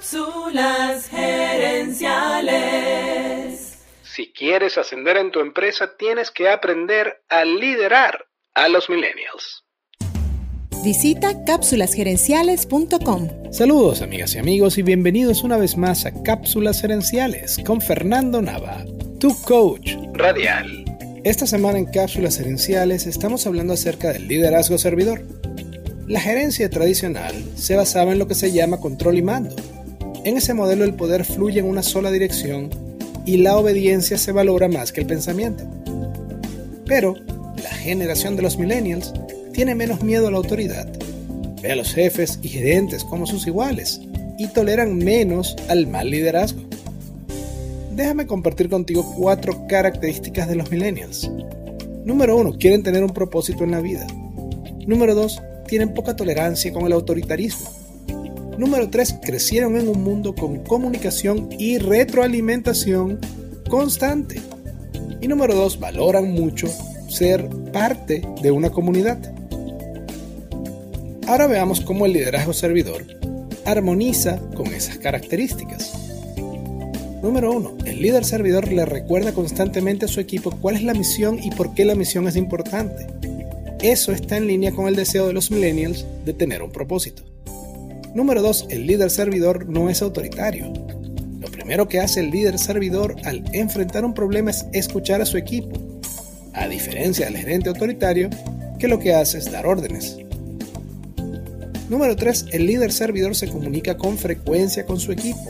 [0.00, 3.76] Cápsulas gerenciales.
[4.02, 8.24] Si quieres ascender en tu empresa, tienes que aprender a liderar
[8.54, 9.66] a los millennials.
[10.82, 13.52] Visita cápsulasgerenciales.com.
[13.52, 18.82] Saludos amigas y amigos y bienvenidos una vez más a Cápsulas Gerenciales con Fernando Nava,
[19.18, 20.86] tu coach radial.
[21.24, 25.26] Esta semana en Cápsulas Gerenciales estamos hablando acerca del liderazgo servidor.
[26.06, 29.54] La gerencia tradicional se basaba en lo que se llama control y mando.
[30.22, 32.68] En ese modelo el poder fluye en una sola dirección
[33.24, 35.64] y la obediencia se valora más que el pensamiento.
[36.84, 37.14] Pero
[37.62, 39.14] la generación de los millennials
[39.52, 40.86] tiene menos miedo a la autoridad,
[41.62, 44.00] ve a los jefes y gerentes como sus iguales
[44.38, 46.60] y toleran menos al mal liderazgo.
[47.96, 51.30] Déjame compartir contigo cuatro características de los millennials.
[52.04, 54.06] Número uno, quieren tener un propósito en la vida.
[54.86, 57.79] Número dos, tienen poca tolerancia con el autoritarismo.
[58.60, 63.18] Número tres, crecieron en un mundo con comunicación y retroalimentación
[63.70, 64.38] constante.
[65.22, 66.68] Y número dos, valoran mucho
[67.08, 69.18] ser parte de una comunidad.
[71.26, 73.06] Ahora veamos cómo el liderazgo servidor
[73.64, 75.94] armoniza con esas características.
[77.22, 77.78] Número 1.
[77.86, 81.72] El líder servidor le recuerda constantemente a su equipo cuál es la misión y por
[81.72, 83.06] qué la misión es importante.
[83.80, 87.29] Eso está en línea con el deseo de los millennials de tener un propósito.
[88.14, 88.66] Número 2.
[88.70, 90.72] El líder servidor no es autoritario.
[91.38, 95.36] Lo primero que hace el líder servidor al enfrentar un problema es escuchar a su
[95.36, 95.78] equipo,
[96.52, 98.28] a diferencia del gerente autoritario
[98.80, 100.18] que lo que hace es dar órdenes.
[101.88, 102.46] Número 3.
[102.50, 105.44] El líder servidor se comunica con frecuencia con su equipo,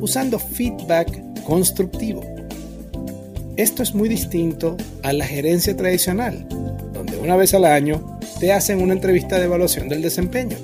[0.00, 2.22] usando feedback constructivo.
[3.58, 6.46] Esto es muy distinto a la gerencia tradicional,
[6.94, 10.56] donde una vez al año te hacen una entrevista de evaluación del desempeño.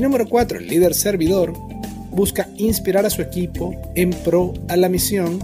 [0.00, 0.60] Y número 4.
[0.60, 1.52] El líder servidor
[2.10, 5.40] busca inspirar a su equipo en pro a la misión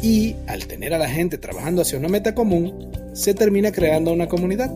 [0.00, 4.28] y al tener a la gente trabajando hacia una meta común, se termina creando una
[4.28, 4.74] comunidad.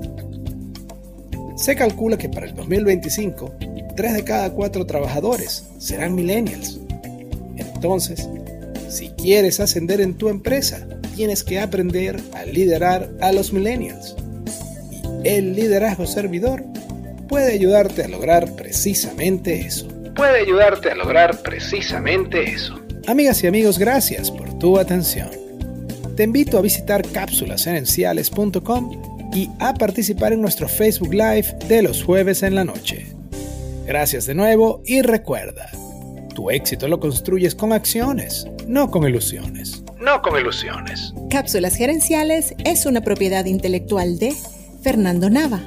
[1.56, 3.54] Se calcula que para el 2025,
[3.96, 6.78] 3 de cada 4 trabajadores serán millennials.
[7.56, 8.28] Entonces,
[8.90, 14.14] si quieres ascender en tu empresa, tienes que aprender a liderar a los millennials.
[14.92, 16.66] Y el liderazgo servidor
[17.28, 19.88] puede ayudarte a lograr precisamente eso.
[20.14, 22.80] Puede ayudarte a lograr precisamente eso.
[23.06, 25.30] Amigas y amigos, gracias por tu atención.
[26.16, 32.42] Te invito a visitar cápsulasenenciales.com y a participar en nuestro Facebook Live de los jueves
[32.42, 33.06] en la noche.
[33.86, 35.70] Gracias de nuevo y recuerda,
[36.34, 39.82] tu éxito lo construyes con acciones, no con ilusiones.
[40.00, 41.12] No con ilusiones.
[41.30, 44.34] Cápsulas Gerenciales es una propiedad intelectual de
[44.82, 45.60] Fernando Nava.